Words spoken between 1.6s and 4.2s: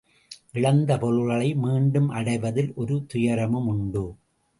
மீண்டும் அடைவதில் ஒரு துயரமும் உண்டு.